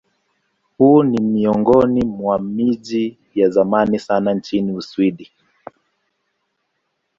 [0.77, 5.31] Huu ni miongoni mwa miji ya zamani sana nchini Uswidi.